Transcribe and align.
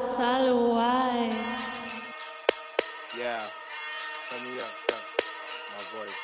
Salwai. 0.00 1.28
Yeah. 3.18 3.42
Turn 4.30 4.42
me 4.44 4.60
up. 4.60 4.70
uh, 4.92 4.96
My 5.76 5.82
voice. 5.92 6.16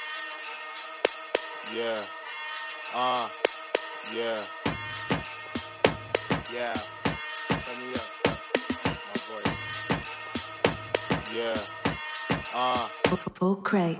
Yeah. 1.74 2.00
Uh. 2.94 3.28
Yeah. 4.14 4.40
Yeah. 6.52 6.74
Turn 7.64 7.78
me 7.80 7.88
up. 7.94 8.08
uh, 8.26 8.34
My 9.06 9.16
voice. 9.28 10.52
Yeah. 11.34 11.58
Uh. 12.54 12.88
Full 13.34 13.56
crate. 13.56 13.98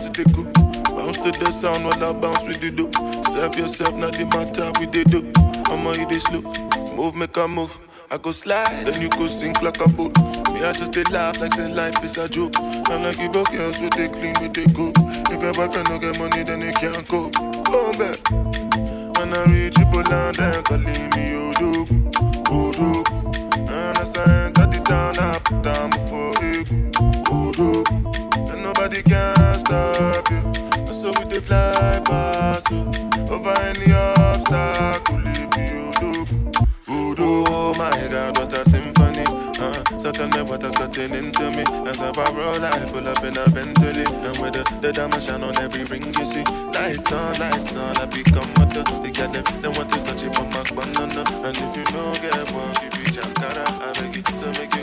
See 0.00 0.10
the 0.10 0.24
go. 0.34 0.42
Bounce 0.96 1.18
to 1.18 1.30
the 1.32 1.50
sound 1.50 1.84
while 1.84 2.04
I 2.04 2.12
bounce 2.12 2.46
with 2.46 2.60
the 2.60 2.70
do. 2.70 2.90
Serve 3.32 3.56
yourself, 3.56 3.94
not 3.94 4.12
the 4.12 4.24
matter 4.26 4.70
with 4.80 4.92
the 4.92 5.04
do. 5.04 5.20
I'ma 5.70 5.92
hit 5.92 6.08
this. 6.08 6.24
Move, 6.96 7.14
make 7.14 7.36
a 7.36 7.46
move. 7.48 7.78
I 8.10 8.18
go 8.18 8.30
slide, 8.30 8.86
then 8.86 9.02
you 9.02 9.08
go 9.08 9.26
sink 9.26 9.62
like 9.62 9.80
a 9.84 9.88
boat. 9.88 10.12
Oh. 10.18 10.52
Me, 10.54 10.62
I 10.62 10.72
just 10.72 10.92
they 10.92 11.02
laugh 11.04 11.40
like 11.40 11.52
say 11.54 11.72
life 11.72 12.02
is 12.04 12.16
a 12.16 12.28
joke. 12.28 12.54
I'm 12.58 13.02
like 13.02 13.18
you 13.18 13.28
both 13.28 13.50
girls 13.50 13.80
with 13.80 13.94
they 13.94 14.08
clean 14.08 14.34
with 14.40 14.54
they 14.54 14.66
go. 14.66 14.92
If 15.30 15.42
your 15.42 15.52
boyfriend 15.52 15.88
no 15.88 15.98
get 15.98 16.18
money, 16.18 16.44
then 16.44 16.60
they 16.60 16.72
can't 16.72 17.06
go. 17.08 17.30
Come 17.30 17.98
back. 17.98 18.30
When 19.18 19.34
I 19.34 19.44
reach 19.50 19.74
Ebola, 19.74 20.34
then 20.36 20.62
calling 20.62 20.84
me 20.84 21.34
Odogwu, 21.50 22.12
Odogwu. 22.44 23.68
And 23.68 23.98
as 23.98 24.16
I 24.16 24.46
enter 24.46 24.66
the 24.66 24.80
town, 24.84 25.18
I 25.18 25.38
put 25.40 25.62
down 25.62 25.90
for 26.08 26.25
dey 31.40 31.46
fly 31.46 32.00
past 32.04 32.70
you. 32.70 32.82
Over 33.30 33.52
any 33.70 33.92
obstacle, 33.92 35.20
it 35.26 35.50
be 35.52 35.66
Odogwu, 36.86 37.76
my 37.76 38.08
God, 38.10 38.38
what 38.38 38.52
a 38.52 38.64
symphony. 38.68 39.24
Uh, 39.58 39.98
certainly 39.98 40.42
what 40.42 40.62
has 40.62 40.76
gotten 40.76 41.12
into 41.12 41.50
me. 41.50 41.64
As 41.88 42.00
I 42.00 42.10
roll, 42.30 42.64
I 42.64 42.78
pull 42.90 43.08
up 43.08 43.22
in 43.24 43.36
a 43.36 43.50
Bentley. 43.50 44.04
And 44.04 44.38
with 44.38 44.54
the, 44.54 44.78
the 44.80 44.92
diamond 44.92 45.22
shine 45.22 45.42
on 45.42 45.56
every 45.58 45.84
ring 45.84 46.06
you 46.14 46.26
see. 46.26 46.44
Lights 46.44 47.12
on, 47.12 47.38
lights 47.38 47.76
on, 47.76 47.96
I 47.96 48.06
become 48.06 48.52
the, 48.54 49.00
they 49.02 49.10
get 49.10 49.32
them. 49.32 49.44
They 49.62 49.68
want 49.68 49.90
to 49.92 49.98
touch 50.04 50.22
it 50.22 50.38
on 50.38 50.48
my 50.50 50.62
banana. 50.74 51.24
And 51.44 51.56
if 51.56 51.76
you 51.76 51.84
don't 51.84 52.20
get 52.20 52.52
one, 52.52 52.74
give 52.80 52.96
you 53.00 53.08
Jankara. 53.16 53.66
I 53.82 53.92
beg 54.00 54.16
you 54.16 54.22
to 54.22 54.60
make 54.60 54.75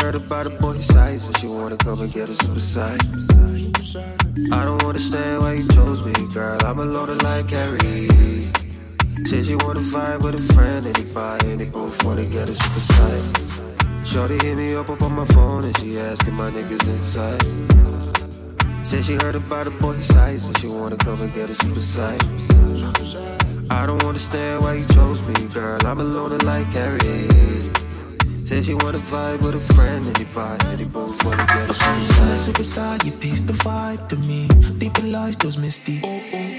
heard 0.00 0.14
about 0.14 0.46
a 0.46 0.50
boy 0.50 0.78
size 0.80 1.26
and 1.26 1.36
she 1.38 1.46
wanna 1.46 1.76
come 1.76 2.00
and 2.00 2.12
get 2.12 2.28
a 2.28 2.34
super 2.34 2.60
size. 2.60 2.98
I 4.52 4.64
don't 4.64 4.82
understand 4.84 5.42
why 5.42 5.52
you 5.54 5.68
chose 5.68 6.04
me, 6.06 6.12
girl. 6.32 6.58
I'm 6.64 6.78
a 6.78 6.84
loader 6.84 7.16
like 7.16 7.50
Harry. 7.50 8.08
Said 9.24 9.44
she 9.44 9.54
wanna 9.56 9.80
fight 9.80 10.18
with 10.20 10.34
a 10.34 10.54
friend, 10.54 10.86
and 10.86 10.96
he 10.96 11.04
buy 11.12 11.38
and 11.44 11.60
they 11.60 11.66
both 11.66 12.02
wanna 12.04 12.24
get 12.24 12.48
a 12.48 12.54
super 12.54 12.80
sight. 12.94 13.24
Shorty 14.04 14.38
hit 14.44 14.56
me 14.56 14.74
up 14.74 14.88
up 14.88 15.02
on 15.02 15.12
my 15.12 15.26
phone 15.26 15.64
and 15.64 15.76
she 15.78 15.98
asking 15.98 16.34
my 16.34 16.50
niggas 16.50 16.86
inside. 16.88 17.42
Said 18.84 19.04
she 19.04 19.14
heard 19.14 19.36
about 19.36 19.66
a 19.66 19.70
boy 19.70 19.98
size 20.00 20.46
and 20.46 20.58
she 20.58 20.66
wanna 20.66 20.96
come 20.96 21.20
and 21.20 21.32
get 21.34 21.50
a 21.50 21.54
super 21.54 21.80
sight. 21.80 22.22
I 23.70 23.86
don't 23.86 24.02
understand 24.04 24.64
why 24.64 24.74
you 24.74 24.86
chose 24.88 25.20
me, 25.28 25.48
girl. 25.48 25.78
I'm 25.84 26.00
a 26.00 26.04
loner 26.04 26.38
like 26.38 26.66
Harry. 26.68 27.79
Said 28.50 28.64
she 28.64 28.74
wanna 28.74 28.98
vibe 28.98 29.44
with 29.44 29.54
a 29.54 29.74
friend 29.74 30.04
and 30.04 30.18
and 30.18 30.80
they 30.80 30.84
both 30.84 31.24
wanna 31.24 31.46
get 31.46 31.70
a. 31.70 31.74
Super 32.34 32.64
side, 32.64 33.04
you 33.04 33.12
piece 33.12 33.42
the 33.42 33.52
vibe 33.52 34.08
to 34.08 34.16
me. 34.26 34.48
Deep 34.78 34.98
in 34.98 35.12
lies, 35.12 35.36
those 35.36 35.56
misty. 35.56 36.00
Oh, 36.02 36.20
oh, 36.34 36.49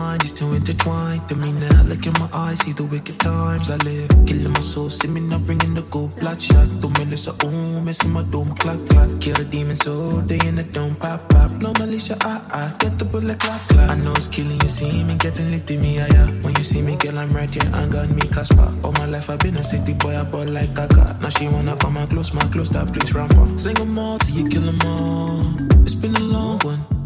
mind 0.00 0.22
is 0.24 0.32
too 0.32 0.50
intertwined 0.58 1.22
to 1.28 1.34
me 1.42 1.50
now. 1.64 1.82
Look 1.90 2.04
in 2.06 2.14
my 2.22 2.28
eyes, 2.32 2.58
see 2.64 2.72
the 2.80 2.86
wicked 2.92 3.18
times 3.20 3.66
I 3.74 3.76
live. 3.88 4.08
Killing 4.28 4.52
my 4.52 4.64
soul, 4.72 4.88
see 4.98 5.08
me 5.08 5.20
now 5.20 5.40
bringing 5.48 5.74
the 5.74 5.84
gold 5.94 6.12
bloodshot. 6.20 6.68
Do 6.80 6.88
me 6.96 7.04
listen, 7.12 7.34
oh, 7.44 7.80
messing 7.86 8.12
my 8.16 8.22
dome, 8.32 8.52
clack, 8.62 8.80
clack. 8.90 9.10
Kill 9.22 9.36
the 9.40 9.44
demon 9.44 9.76
soul, 9.76 10.22
they 10.28 10.40
in 10.48 10.56
the 10.60 10.66
dome, 10.76 10.94
pop, 11.02 11.20
pop. 11.30 11.50
No 11.62 11.72
militia, 11.80 12.16
ah, 12.32 12.40
ah. 12.60 12.68
Get 12.80 12.98
the 12.98 13.04
bullet, 13.12 13.38
clack, 13.44 13.62
clack. 13.70 13.90
I 13.90 13.96
know 14.04 14.14
it's 14.20 14.28
killing 14.28 14.60
you, 14.62 14.68
see 14.68 15.04
me 15.08 15.14
getting 15.24 15.50
lit 15.50 15.70
in 15.70 15.80
me, 15.80 15.96
yeah, 15.96 16.08
yeah. 16.14 16.28
When 16.44 16.54
you 16.60 16.64
see 16.70 16.82
me, 16.82 16.94
girl, 16.96 17.18
I'm 17.18 17.32
right 17.32 17.52
here, 17.52 17.68
yeah, 17.70 17.88
got 17.94 18.08
me, 18.10 18.24
Casper. 18.34 18.70
All 18.84 18.92
my 19.00 19.06
life 19.06 19.28
I've 19.30 19.40
been 19.40 19.56
a 19.56 19.62
city 19.62 19.94
boy, 19.94 20.14
I 20.16 20.24
bought 20.24 20.48
like 20.48 20.72
Gaga. 20.74 21.18
Now 21.20 21.30
she 21.36 21.48
wanna 21.48 21.76
come 21.76 21.96
and 21.96 22.08
close 22.08 22.32
my 22.32 22.46
close, 22.52 22.70
that 22.70 22.86
place 22.92 23.12
ramp 23.12 23.36
up. 23.42 23.58
Sing 23.58 23.78
'em 23.78 23.98
all 23.98 24.18
till 24.18 24.36
you 24.38 24.48
kill 24.48 24.60
kill 24.60 24.68
'em 24.70 24.80
all. 24.86 25.42
It's 25.84 25.94
been 25.94 26.14
a 26.16 26.20
long 26.20 26.58
one. 26.60 26.99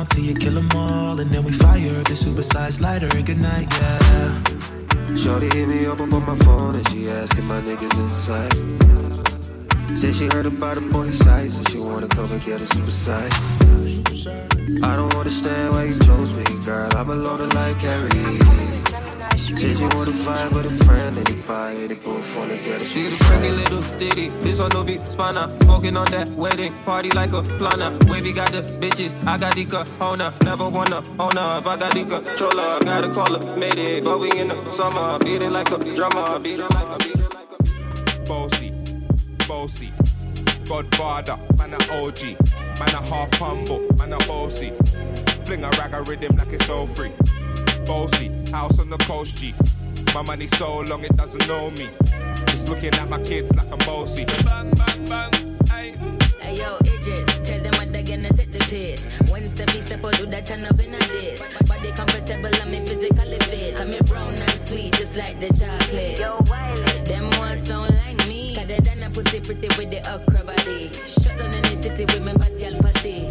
Sing 0.00 0.08
till 0.08 0.24
you 0.24 0.34
kill 0.34 0.56
'em 0.56 0.70
all, 0.74 1.20
and 1.20 1.30
then 1.30 1.44
we 1.44 1.52
fire 1.52 1.92
the 2.08 2.14
supersized 2.14 2.80
lighter. 2.80 3.08
Good 3.22 3.38
night, 3.38 3.68
yeah. 3.80 5.14
Shorty 5.14 5.48
hit 5.54 5.68
me 5.68 5.84
up 5.84 6.00
up 6.00 6.12
on 6.12 6.24
my 6.24 6.36
phone 6.36 6.74
and 6.74 6.88
she 6.88 7.10
asking 7.10 7.46
my 7.46 7.60
niggas 7.60 7.96
inside. 8.04 8.54
Said 9.94 10.14
she 10.14 10.26
heard 10.32 10.46
about 10.46 10.78
a 10.78 10.80
boy 10.80 11.10
size 11.10 11.58
and 11.58 11.68
she 11.68 11.78
wanna 11.78 12.08
come 12.08 12.32
and 12.32 12.42
get 12.42 12.62
a 12.62 12.90
size. 12.90 13.38
I 14.82 14.96
don't 14.96 15.14
understand 15.14 15.74
why 15.74 15.84
you 15.84 15.98
chose 15.98 16.32
me, 16.34 16.44
girl. 16.64 16.90
I'm 16.96 17.10
a 17.10 17.14
loner 17.14 17.48
like 17.48 17.80
Harry. 17.82 18.69
Said 19.56 19.78
you 19.78 19.88
wanna 19.96 20.12
vibe 20.12 20.54
with 20.54 20.66
a 20.66 20.84
friend 20.84 21.16
and 21.16 21.28
he 21.28 21.34
buy 21.42 21.72
it, 21.72 21.88
they 21.88 21.94
both 21.94 22.36
wanna 22.36 22.56
get 22.58 22.80
a 22.80 22.84
She 22.84 23.08
the 23.08 23.16
pretty 23.24 23.50
little 23.50 23.82
ditty. 23.98 24.28
This 24.42 24.60
one 24.60 24.70
no 24.70 24.84
be 24.84 24.98
spanner. 25.08 25.50
Smoking 25.62 25.96
on 25.96 26.06
that 26.12 26.28
wedding 26.30 26.72
party 26.84 27.10
like 27.10 27.32
a 27.32 27.42
planner. 27.42 27.98
Wavy 28.08 28.32
got 28.32 28.52
the 28.52 28.62
bitches, 28.62 29.12
I 29.26 29.38
got 29.38 29.54
the 29.56 29.86
owner. 30.00 30.32
Never 30.44 30.68
wanna 30.68 31.02
own 31.18 31.36
up, 31.36 31.66
I 31.66 31.76
got 31.76 31.92
the 31.92 32.04
controller. 32.04 32.78
Gotta 32.84 33.10
call 33.12 33.38
her, 33.38 33.56
made 33.56 33.76
it. 33.76 34.04
But 34.04 34.20
we 34.20 34.30
in 34.38 34.48
the 34.48 34.70
summer, 34.70 35.18
beat 35.18 35.42
it 35.42 35.50
like 35.50 35.70
a 35.70 35.78
drummer, 35.94 36.38
beat 36.38 36.60
it 36.60 36.70
like 36.70 36.88
a 36.88 36.98
beat 36.98 37.20
it 37.20 37.34
like 37.34 37.50
a. 37.50 38.20
Bossy, 38.28 38.72
bossy, 39.48 39.92
Godfather, 40.64 41.36
man 41.58 41.74
a 41.74 41.78
OG, 41.98 42.22
man 42.78 42.94
a 42.94 43.02
half 43.10 43.34
humble, 43.34 43.80
man 43.98 44.12
a 44.12 44.18
bossy. 44.28 44.72
Fling 45.44 45.64
a 45.64 45.70
rag 45.70 45.92
a 45.92 46.02
rhythm 46.02 46.36
like 46.36 46.52
it's 46.52 46.70
all 46.70 46.86
free. 46.86 47.12
Bossy, 47.90 48.30
house 48.52 48.78
on 48.78 48.88
the 48.88 48.96
coast 48.98 49.36
G. 49.38 49.52
My 50.14 50.22
money 50.22 50.46
so 50.46 50.78
long 50.82 51.02
it 51.02 51.16
doesn't 51.16 51.44
know 51.48 51.72
me. 51.72 51.88
Just 52.46 52.68
looking 52.68 52.94
at 52.94 53.08
my 53.10 53.20
kids 53.24 53.52
like 53.56 53.66
I'm 53.66 53.78
bossy. 53.78 54.24
Bang 54.46 54.70
bang 54.78 55.04
bang, 55.08 55.32
ay. 55.72 55.92
Hey 56.38 56.54
yo, 56.54 56.76
Idris, 56.86 57.40
tell 57.40 57.58
them 57.58 57.74
what 57.74 57.92
they're 57.92 58.04
gonna 58.04 58.32
take 58.32 58.52
the 58.52 58.60
piss. 58.70 59.10
When 59.28 59.48
step 59.48 59.70
he 59.70 59.80
step, 59.80 60.04
I 60.04 60.12
do 60.12 60.26
that 60.26 60.46
turn 60.46 60.64
up 60.66 60.78
in 60.78 60.94
a 60.94 60.98
this. 60.98 61.42
Body 61.66 61.90
comfortable, 61.90 62.54
I'm 62.62 62.72
in 62.72 62.86
physically 62.86 63.38
fit. 63.50 63.80
I'm 63.80 63.92
in 63.92 64.04
brown 64.04 64.34
and 64.34 64.60
sweet, 64.62 64.92
just 64.92 65.16
like 65.16 65.40
the 65.40 65.48
chocolate. 65.48 66.20
Yo, 66.20 66.38
Wiley, 66.46 67.04
them 67.10 67.28
ones 67.40 67.66
sound 67.66 67.92
like 68.06 68.24
me. 68.28 68.54
Cause 68.54 68.68
they 68.68 68.78
done 68.78 69.02
a 69.02 69.10
pussy 69.10 69.40
pretty 69.40 69.66
with 69.76 69.90
the 69.90 69.98
okra 70.14 70.44
body. 70.44 70.92
Shut 71.10 71.36
down 71.36 71.52
in 71.52 71.62
the 71.62 71.74
city 71.74 72.04
with 72.04 72.24
me 72.24 72.34
bad 72.38 72.54
girl 72.54 72.78
pussy. 72.82 73.26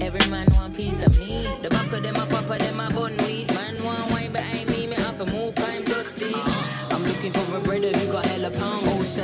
Every 0.04 0.30
man 0.30 0.48
want 0.52 0.76
piece 0.76 1.00
of 1.02 1.18
me. 1.18 1.48
The 1.62 1.70
back 1.70 1.90
of 1.94 2.02
them 2.02 2.16
a 2.16 2.26
papa, 2.26 2.58
them 2.58 2.78
a 2.78 2.90
bun 2.90 3.23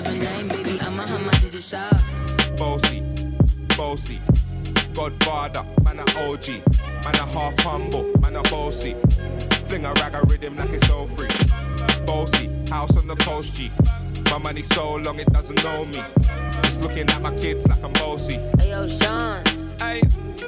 7-9, 0.02 0.48
baby, 0.48 0.80
I'm 0.80 0.98
a 0.98 1.06
hammer, 1.06 1.30
did 1.42 1.54
it. 1.54 2.56
Bossy, 2.56 3.02
bossy, 3.76 4.18
Godfather, 4.94 5.62
man 5.84 5.98
a 5.98 6.04
OG, 6.24 6.46
man 7.04 7.14
a 7.16 7.26
half 7.34 7.58
humble, 7.60 8.10
man 8.20 8.36
a 8.36 8.42
bossy. 8.44 8.96
Fling 9.68 9.84
a 9.84 9.92
rag 9.94 10.14
a 10.14 10.22
rhythm 10.22 10.56
like 10.56 10.70
it's 10.70 10.90
all 10.90 11.06
free. 11.06 11.28
Bossy, 12.06 12.48
house 12.70 12.96
on 12.96 13.08
the 13.08 13.16
coast, 13.16 13.54
G. 13.56 13.70
My 14.30 14.38
money 14.38 14.62
so 14.62 14.94
long 14.96 15.18
it 15.18 15.30
doesn't 15.34 15.62
know 15.62 15.84
me. 15.84 16.02
Just 16.62 16.80
looking 16.80 17.08
at 17.10 17.20
my 17.20 17.34
kids 17.36 17.68
like 17.68 17.84
I'm 17.84 17.92
bossy. 17.92 18.38
Hey, 18.58 18.70
yo, 18.70 18.86
Sean. 18.86 19.44
Hey, 19.78 20.00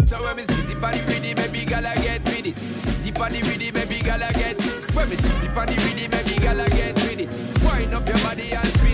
so 0.07 0.23
when 0.25 0.37
me 0.37 0.47
city 0.47 0.75
on 0.75 0.81
the 0.81 1.29
it, 1.29 1.37
baby, 1.37 1.67
gotta 1.67 1.93
get 2.01 2.25
with 2.25 2.47
it. 2.47 2.57
City 2.57 3.13
party 3.13 3.43
with 3.43 3.61
it, 3.61 3.75
baby, 3.75 4.01
gotta 4.03 4.33
get. 4.33 4.63
When 4.95 5.11
me 5.11 5.17
city 5.17 5.49
on 5.49 5.67
the 5.67 5.73
it, 5.75 6.11
baby, 6.11 6.43
gotta 6.43 6.71
get 6.71 6.95
with 6.95 7.21
it. 7.21 7.65
Wind 7.65 7.93
up 7.93 8.09
your 8.09 8.19
body 8.19 8.53
and 8.53 8.81
feel 8.81 8.92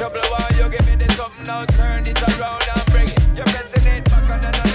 trouble, 0.00 0.20
why 0.30 0.48
you 0.56 0.66
give 0.70 0.86
me 0.86 0.94
this 0.96 1.14
something 1.14 1.44
now? 1.44 1.66
Turn 1.66 2.06
it 2.06 2.22
around 2.22 2.62
and 2.74 2.86
bring 2.86 3.08
it. 3.08 3.20
You're 3.36 3.44
pressing 3.44 3.86
it 3.86 4.04
back 4.04 4.30
on 4.30 4.42
and 4.42 4.69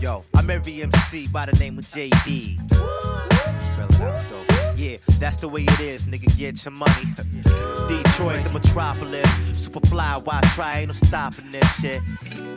Yo, 0.00 0.22
I'm 0.34 0.50
every 0.50 0.82
MC 0.82 1.26
by 1.28 1.46
the 1.46 1.58
name 1.58 1.78
of 1.78 1.86
JD. 1.86 2.70
Spell 2.70 3.88
it 3.88 4.00
out 4.02 4.22
though. 4.28 4.72
Yeah, 4.76 4.98
that's 5.18 5.38
the 5.38 5.48
way 5.48 5.62
it 5.62 5.80
is, 5.80 6.02
nigga. 6.04 6.36
Get 6.36 6.62
your 6.66 6.72
money. 6.72 6.92
Detroit, 7.88 8.44
the 8.44 8.50
metropolis. 8.52 9.26
Superfly, 9.52 10.22
why 10.24 10.40
try? 10.54 10.80
Ain't 10.80 10.88
no 10.88 10.94
stopping 10.94 11.50
this 11.50 11.66
shit. 11.76 12.02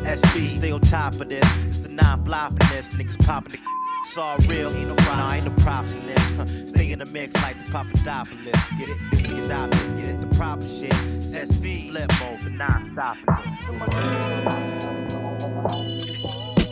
SB, 0.03 0.57
stay 0.57 0.71
on 0.71 0.81
top 0.81 1.13
of 1.13 1.29
this. 1.29 1.47
It's 1.67 1.77
the 1.77 1.87
non 1.87 2.25
flopping 2.25 2.67
this. 2.71 2.89
Niggas 2.89 3.25
popping 3.25 3.53
the. 3.53 3.59
It's 4.01 4.17
all 4.17 4.37
real, 4.47 4.71
ain't 4.71 4.87
no 4.87 4.95
problem, 4.95 5.33
ain't 5.35 5.45
no 5.45 5.63
props 5.63 5.91
in 5.91 6.05
this. 6.07 6.69
Stay 6.69 6.91
in 6.93 6.99
the 6.99 7.05
mix 7.05 7.35
like 7.43 7.63
the 7.63 7.69
Papadopoulos. 7.69 8.55
Get 8.79 8.89
it, 8.89 8.97
get 9.11 9.19
it, 9.19 9.47
get 9.47 9.73
it, 9.73 9.97
get 9.97 10.09
it, 10.09 10.21
the 10.21 10.27
proper 10.35 10.67
shit. 10.67 10.89
SB, 10.89 11.89
flip 11.89 12.21
over, 12.21 12.49
non 12.49 12.89
stopping. 12.93 14.78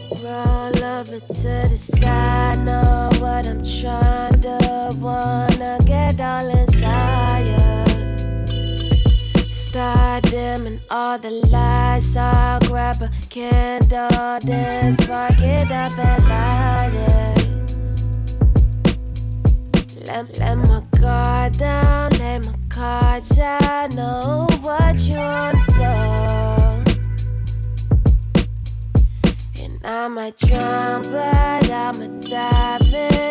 Roll 0.09 0.83
over 0.83 1.19
to 1.19 1.67
the 1.69 1.75
side, 1.75 2.63
know 2.63 3.09
what 3.19 3.45
I'm 3.45 3.61
trying 3.65 4.41
to 4.41 4.95
wanna 5.01 5.77
get 5.85 6.21
all 6.21 6.47
inside 6.47 7.45
ya. 7.45 7.85
Start 9.51 10.23
dimming 10.23 10.79
all 10.89 11.17
the 11.19 11.31
lights. 11.51 12.15
I'll 12.15 12.59
grab 12.61 13.01
a 13.01 13.11
candle, 13.29 14.39
then 14.43 14.93
spark 14.93 15.39
it 15.41 15.69
up 15.71 15.99
and 15.99 16.23
light 16.23 16.93
it. 16.93 17.47
Let, 20.07 20.39
let 20.39 20.55
my 20.55 20.81
guard 21.01 21.57
down, 21.57 22.11
lay 22.11 22.39
my 22.39 22.55
cards 22.69 23.37
out. 23.39 23.93
Know 23.93 24.47
what 24.61 24.97
you 24.99 25.17
wanna 25.17 25.65
do. 25.67 26.46
I 29.89 30.09
might 30.09 30.37
drown, 30.37 31.01
but 31.03 31.71
I'ma. 31.71 32.07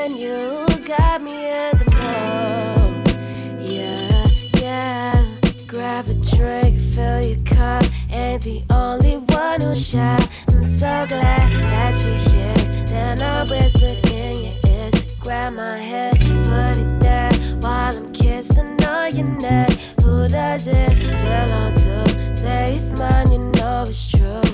You 0.08 0.64
got 0.86 1.20
me 1.20 1.50
in 1.52 1.76
the 1.76 1.84
mood. 1.92 3.60
Yeah, 3.60 4.26
yeah. 4.58 5.26
Grab 5.66 6.08
a 6.08 6.14
drink, 6.14 6.80
fill 6.94 7.20
your 7.20 7.44
cup. 7.44 7.84
Ain't 8.10 8.40
the 8.42 8.64
only 8.70 9.18
one 9.18 9.60
who's 9.60 9.86
shy. 9.86 10.16
I'm 10.48 10.64
so 10.64 11.04
glad 11.06 11.52
that 11.68 11.94
you're 12.02 12.16
here. 12.32 12.84
Then 12.86 13.20
I 13.20 13.42
whispered 13.42 14.10
in 14.10 14.36
your 14.44 14.54
ears 14.66 15.14
grab 15.20 15.52
my 15.52 15.76
hand, 15.76 16.16
put 16.18 16.78
it 16.78 17.00
there 17.00 17.32
while 17.60 17.94
I'm 17.94 18.10
kissing 18.14 18.82
on 18.82 19.14
your 19.14 19.26
neck. 19.26 19.70
Who 20.02 20.26
does 20.26 20.66
it 20.68 20.94
belong 21.18 21.74
to? 21.74 22.34
Say 22.34 22.76
it's 22.76 22.98
mine, 22.98 23.30
you 23.30 23.38
know 23.38 23.84
it's 23.86 24.10
true. 24.10 24.45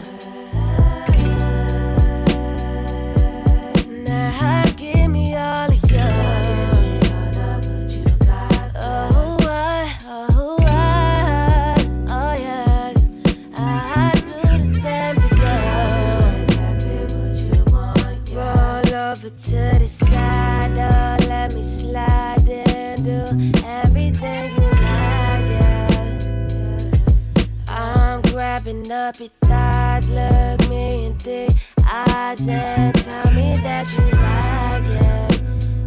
Up 28.92 29.18
your 29.18 29.28
thighs, 29.40 30.10
look 30.10 30.68
me 30.68 31.06
in 31.06 31.16
the 31.18 31.54
eyes 31.86 32.46
and 32.46 32.94
tell 32.94 33.32
me 33.32 33.54
that 33.56 33.90
you 33.92 34.04
like 34.20 34.84
it. 35.00 35.42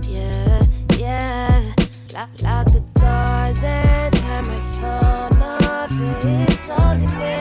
Yeah, 0.09 0.61
yeah. 0.97 1.73
Lock, 2.13 2.29
lock 2.41 2.65
the 2.67 2.81
doors 2.95 3.63
and 3.63 4.13
turn 4.15 4.47
my 4.47 4.59
phone 4.79 5.41
off. 5.43 5.91
It's 6.25 6.69
only 6.69 7.07
me. 7.17 7.35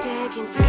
Taking 0.00 0.46
turns 0.54 0.67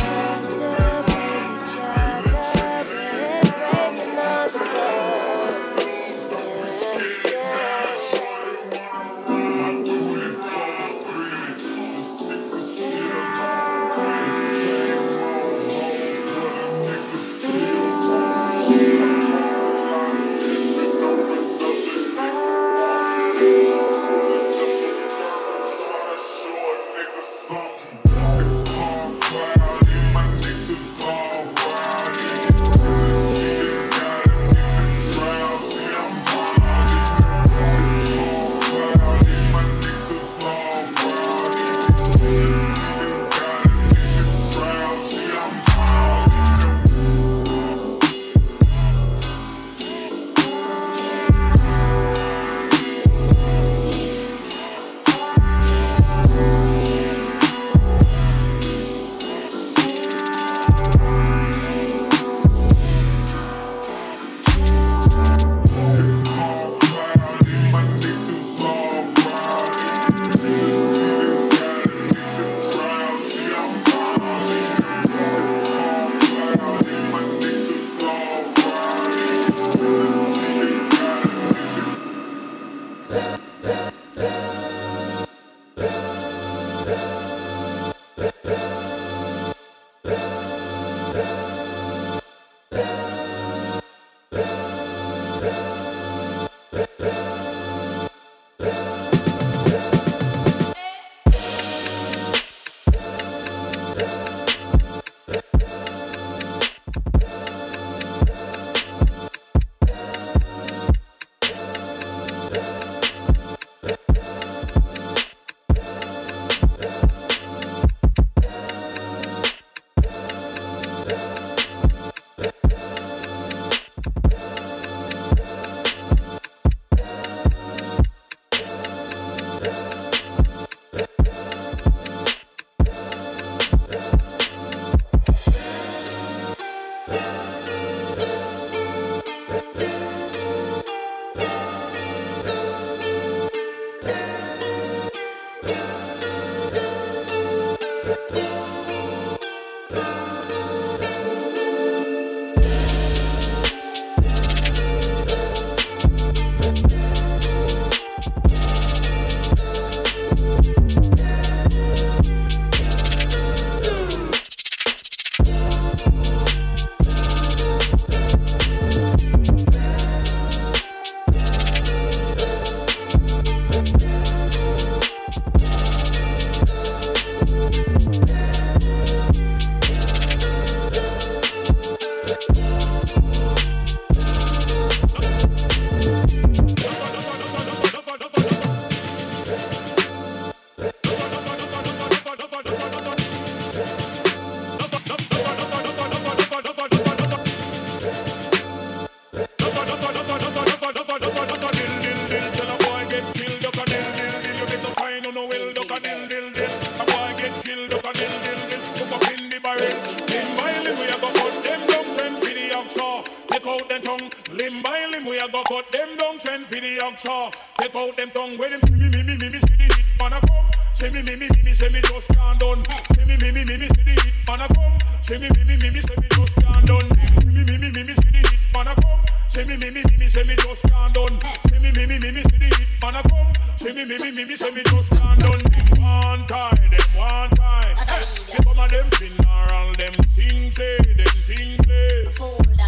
wanna 233.12 233.30
come. 233.30 233.52
See 233.78 233.94
me, 233.94 234.06
me, 234.06 234.18
me, 234.18 234.32
me, 234.32 234.46
me, 234.46 234.56
so 234.56 234.72
me 234.72 234.84
just 234.84 235.10
can't 235.12 235.40
done 235.40 235.58
them 235.58 236.02
one 236.02 236.46
time, 236.46 236.76
them 236.76 237.08
one 237.16 237.50
time. 237.52 237.96
Hey, 237.96 238.26
the 238.54 238.62
bomber 238.64 238.88
them 238.88 239.10
funeral, 239.18 239.94
them 239.98 240.14
things 240.36 240.76
say, 240.76 240.98
them 241.18 241.34
things 241.48 241.86
say. 241.86 242.30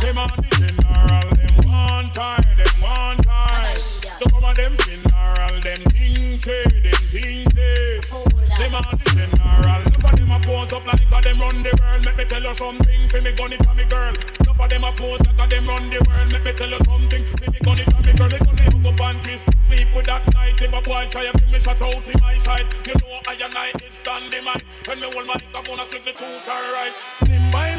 Them 0.01 0.17
on 0.17 0.29
the 0.37 0.49
funeral, 0.55 1.25
them 1.33 1.55
one 1.65 2.11
time, 2.11 2.41
them 2.57 2.73
one 2.81 3.17
time. 3.17 3.75
The 4.19 4.29
bomber 4.29 4.53
them 4.53 4.77
funeral, 4.77 5.59
them 5.61 5.81
things 5.89 6.43
say, 6.43 6.65
them 6.69 7.01
things 7.09 7.53
say. 7.53 7.99
Them 8.57 8.75
on 8.75 8.83
the 8.91 9.09
funeral, 9.09 9.81
look 9.89 10.05
at 10.05 10.17
them 10.17 10.31
a 10.31 10.39
pose 10.39 10.73
up 10.73 10.85
like 10.85 11.01
a 11.01 11.21
them 11.21 11.41
run 11.41 11.63
the 11.63 11.73
world. 11.81 12.05
Let 12.05 12.17
me 12.17 12.25
tell 12.25 12.43
you 12.43 12.53
something, 12.53 13.07
for 13.07 13.21
me 13.21 13.31
gun 13.31 13.53
it 13.53 13.65
for 13.65 13.73
me 13.73 13.85
girl. 13.85 14.13
Look 14.45 14.59
at 14.59 14.69
them 14.69 14.83
a 14.83 14.91
pose 14.91 15.21
like 15.25 15.39
a 15.39 15.47
them 15.49 15.67
run 15.67 15.89
the 15.89 16.03
world. 16.07 16.31
Let 16.31 16.43
me 16.43 16.53
tell 16.53 16.69
you 16.69 16.77
something, 16.85 17.25
for 17.25 17.49
me 17.49 17.59
gun 17.63 17.79
it 17.79 17.89
to 17.89 18.00
rapist. 19.21 19.49
Sleep 19.67 19.87
with 19.95 20.05
that 20.05 20.33
night. 20.33 20.61
If 20.61 20.73
a 20.73 20.81
boy 20.81 21.07
try 21.09 21.31
to 21.31 21.47
me 21.47 21.59
shut 21.59 21.81
out 21.81 21.95
in 21.95 22.21
my 22.21 22.37
sight, 22.37 22.65
you 22.87 22.93
know 22.93 23.19
I 23.27 23.33
and 23.33 23.55
I 23.55 23.71
is 23.85 23.99
done 24.03 24.29
man. 24.43 24.57
When 24.87 24.99
me 24.99 25.09
hold 25.13 25.27
my 25.27 25.35
microphone, 25.35 25.79
I 25.79 25.83
speak 25.85 26.03
the 26.05 26.11
truth 26.11 26.47
and 26.47 26.71
right. 26.73 26.93
Limb 27.27 27.70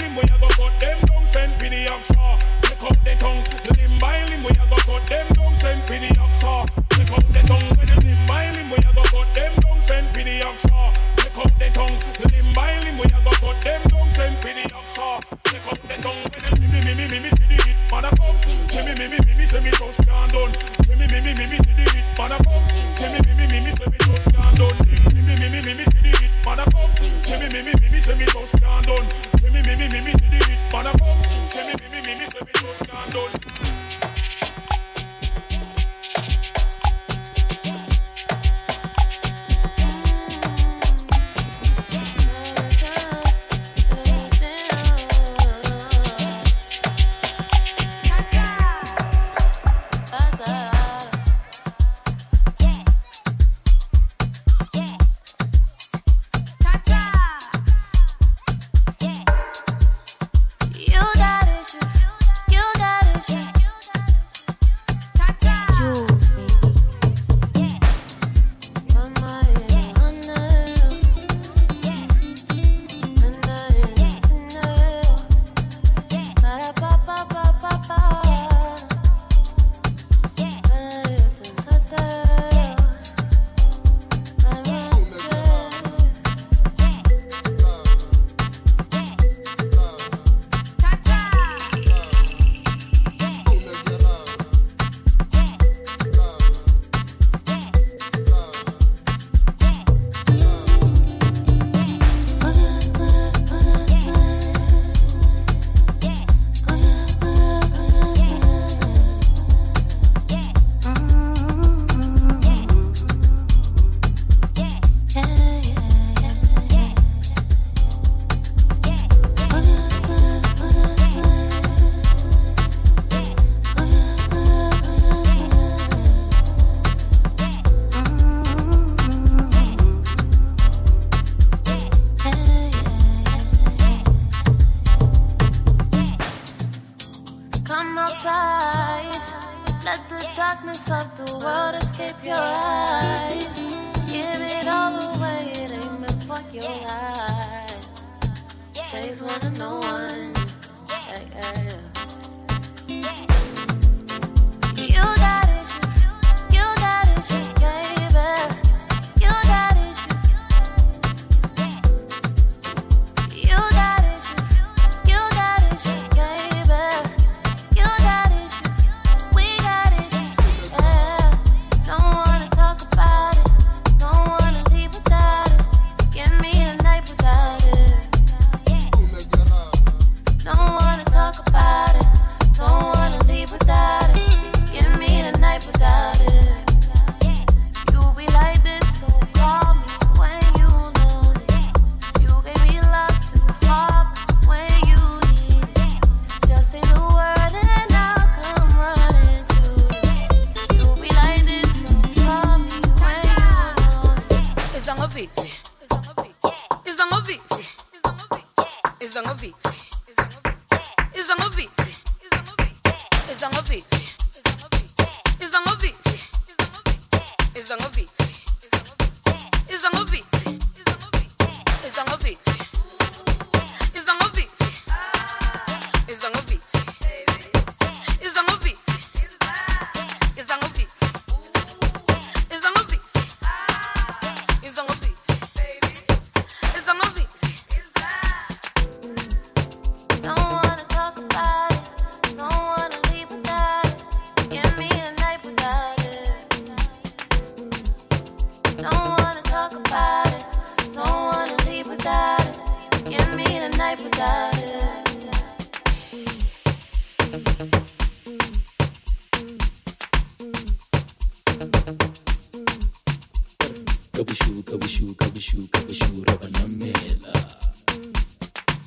Kabushu, 264.23 264.63
kabushu, 264.63 265.15
kabushu, 265.17 265.69
kabushu, 265.73 266.25
rabanamela. 266.25 267.33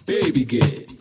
Baby 0.06 0.46
girl. 0.46 0.95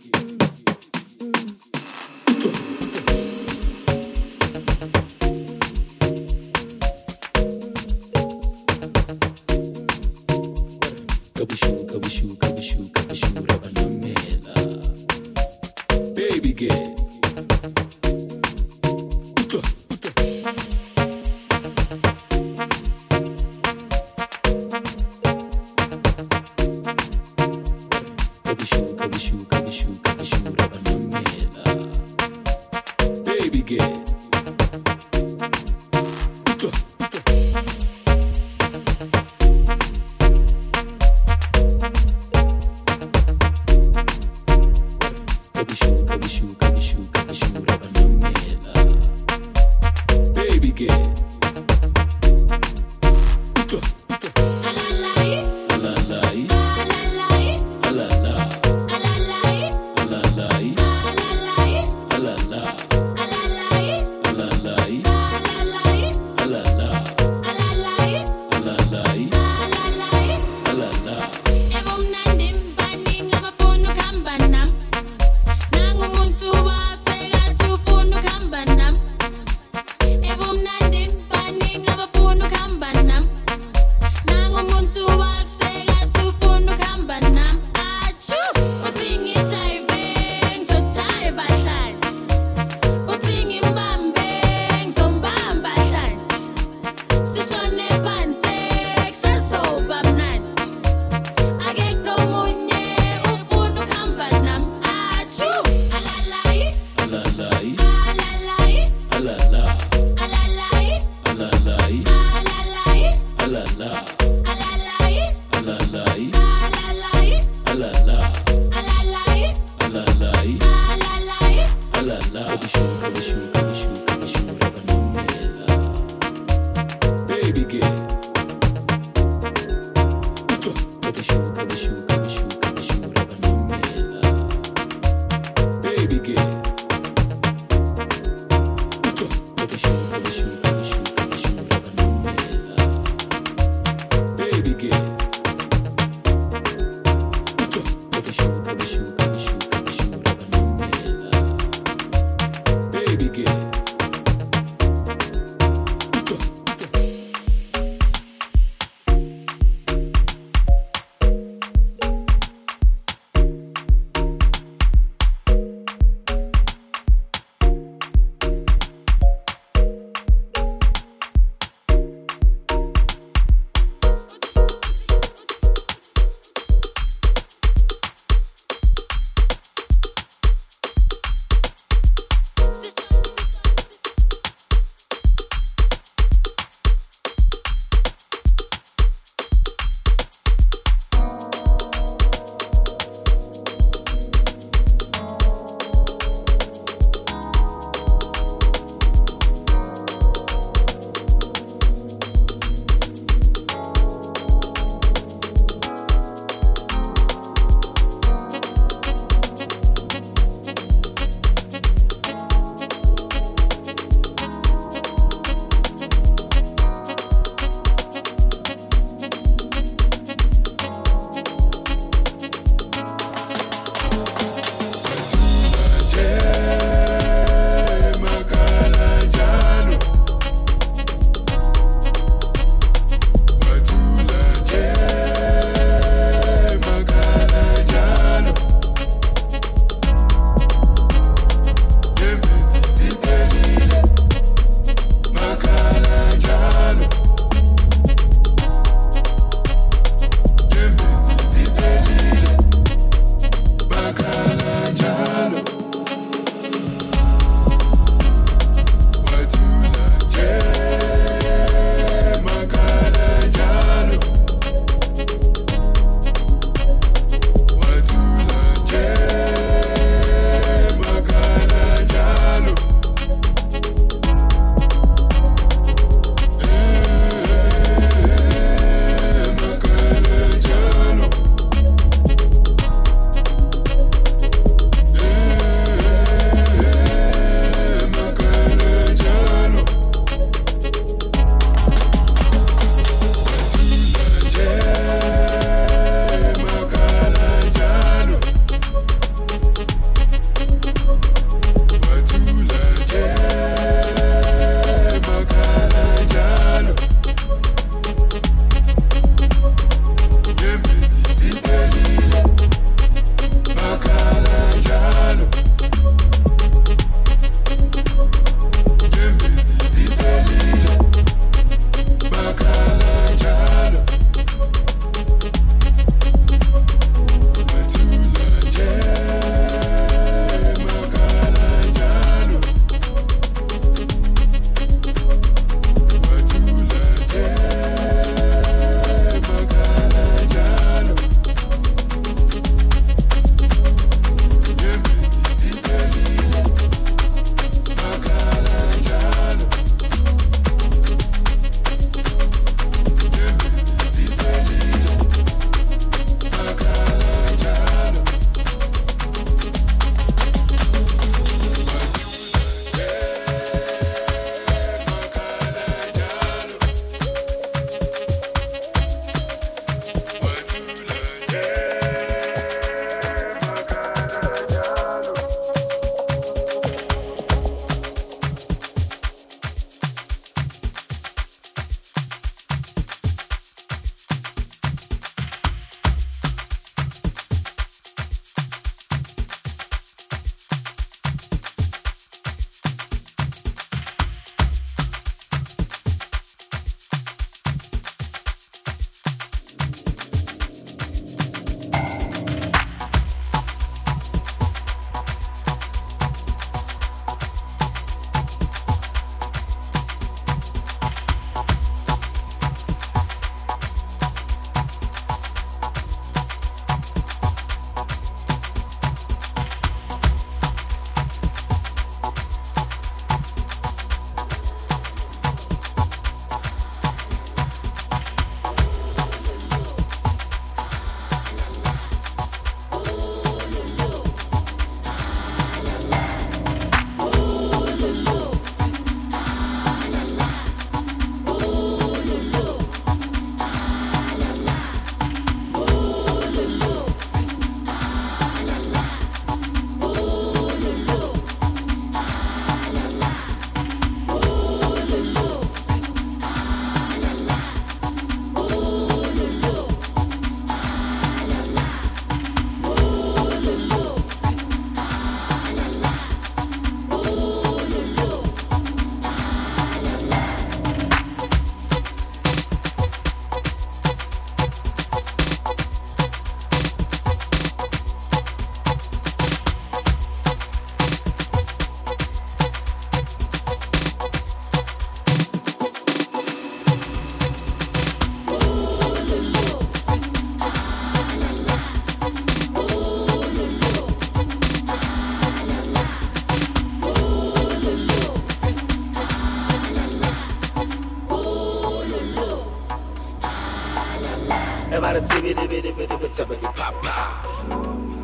Bidi 505.00 505.68
bidi 505.68 505.92
bidi 505.92 506.16
bidi 506.48 506.68
papa. 506.76 507.14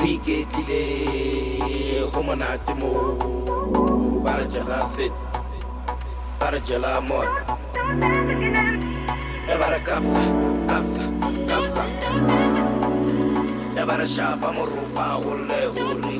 We 0.01 0.18
get 0.18 0.49
delay, 0.51 2.03
homonati 2.12 2.75
mo. 2.79 3.18
Barajala 4.25 4.85
sit, 4.85 5.12
barajala 6.39 7.01
mod. 7.03 7.29
Ebara 9.49 9.81
kapsa, 9.81 10.21
kapsa, 10.68 11.03
kapsa. 11.49 11.85
Ebara 13.77 14.07
shaba 14.07 14.53
mo 14.55 14.64
rupa 14.66 15.18
ule 15.18 15.66
uri 15.75 16.20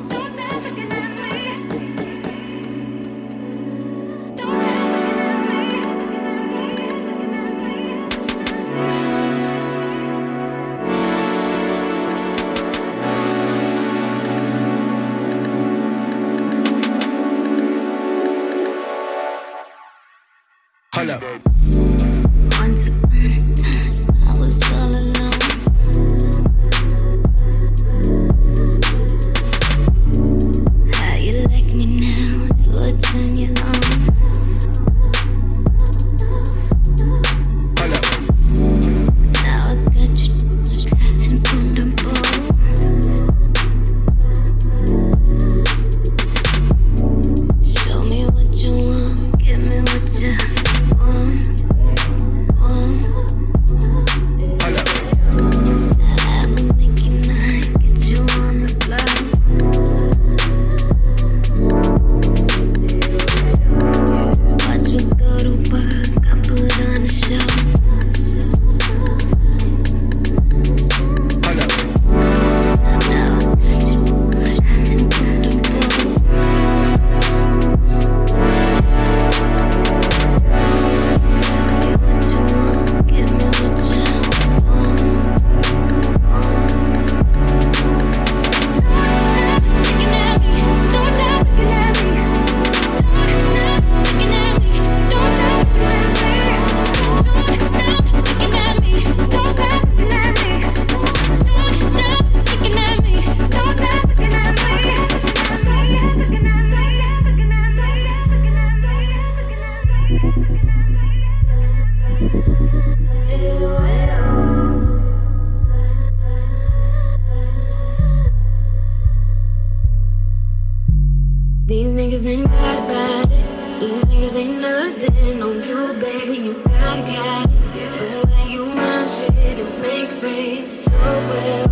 niggas 122.21 122.25
ain't 122.25 122.51
bad 122.51 122.77
about 122.85 123.31
it. 123.31 123.79
These 123.79 124.03
niggas 124.05 124.35
ain't 124.35 124.61
nothing 124.61 125.43
on 125.43 125.63
you, 125.63 125.93
baby. 125.99 126.35
You 126.37 126.53
gotta 126.63 127.01
got 127.01 127.49
it. 127.49 127.51
The 127.99 128.27
way 128.27 128.51
you 128.51 128.65
run 128.65 129.05
shit 129.07 129.59
and 129.59 129.81
make 129.81 130.09
things 130.09 130.85
so 130.85 130.91
well. 130.91 131.67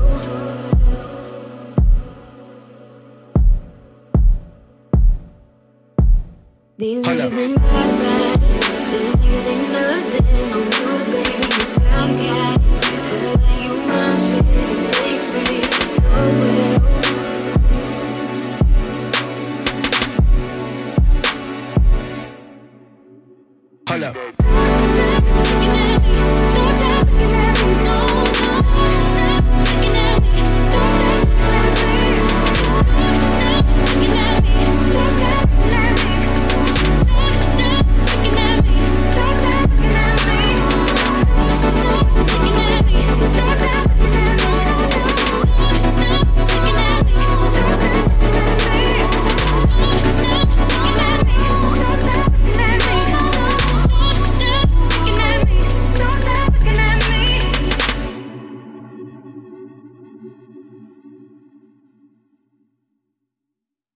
These 6.78 7.06
niggas 7.06 7.38
ain't 7.38 7.56
bad 7.58 7.90
about 7.94 8.16
it. 8.16 8.19